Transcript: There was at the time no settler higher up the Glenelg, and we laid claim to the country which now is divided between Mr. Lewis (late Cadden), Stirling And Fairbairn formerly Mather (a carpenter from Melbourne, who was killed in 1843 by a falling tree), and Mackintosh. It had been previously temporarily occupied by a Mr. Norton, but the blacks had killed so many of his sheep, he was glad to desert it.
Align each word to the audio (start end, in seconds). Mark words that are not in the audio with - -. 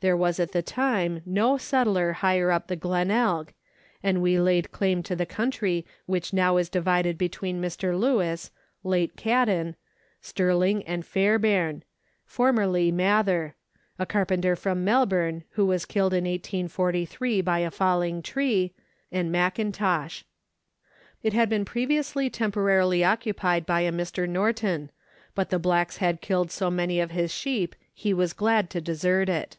There 0.00 0.16
was 0.16 0.40
at 0.40 0.50
the 0.50 0.62
time 0.62 1.22
no 1.24 1.56
settler 1.56 2.14
higher 2.14 2.50
up 2.50 2.66
the 2.66 2.74
Glenelg, 2.74 3.52
and 4.02 4.20
we 4.20 4.40
laid 4.40 4.72
claim 4.72 5.00
to 5.04 5.14
the 5.14 5.24
country 5.24 5.86
which 6.06 6.32
now 6.32 6.56
is 6.56 6.68
divided 6.68 7.16
between 7.16 7.62
Mr. 7.62 7.96
Lewis 7.96 8.50
(late 8.82 9.16
Cadden), 9.16 9.76
Stirling 10.20 10.82
And 10.88 11.06
Fairbairn 11.06 11.84
formerly 12.24 12.90
Mather 12.90 13.54
(a 13.96 14.04
carpenter 14.04 14.56
from 14.56 14.82
Melbourne, 14.84 15.44
who 15.50 15.66
was 15.66 15.84
killed 15.84 16.14
in 16.14 16.24
1843 16.24 17.40
by 17.40 17.60
a 17.60 17.70
falling 17.70 18.22
tree), 18.22 18.74
and 19.12 19.30
Mackintosh. 19.30 20.24
It 21.22 21.32
had 21.32 21.48
been 21.48 21.64
previously 21.64 22.28
temporarily 22.28 23.04
occupied 23.04 23.64
by 23.66 23.82
a 23.82 23.92
Mr. 23.92 24.28
Norton, 24.28 24.90
but 25.36 25.50
the 25.50 25.60
blacks 25.60 25.98
had 25.98 26.20
killed 26.20 26.50
so 26.50 26.72
many 26.72 26.98
of 26.98 27.12
his 27.12 27.32
sheep, 27.32 27.76
he 27.94 28.12
was 28.12 28.32
glad 28.32 28.68
to 28.70 28.80
desert 28.80 29.28
it. 29.28 29.58